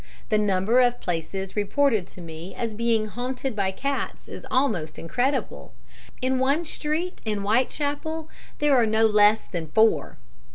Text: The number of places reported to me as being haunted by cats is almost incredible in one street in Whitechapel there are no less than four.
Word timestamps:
The 0.29 0.39
number 0.39 0.79
of 0.79 0.99
places 0.99 1.55
reported 1.55 2.07
to 2.07 2.21
me 2.21 2.55
as 2.55 2.73
being 2.73 3.05
haunted 3.05 3.55
by 3.55 3.69
cats 3.69 4.27
is 4.27 4.47
almost 4.49 4.97
incredible 4.97 5.73
in 6.23 6.39
one 6.39 6.65
street 6.65 7.21
in 7.23 7.41
Whitechapel 7.41 8.27
there 8.57 8.75
are 8.75 8.87
no 8.87 9.05
less 9.05 9.45
than 9.45 9.67
four. 9.67 10.17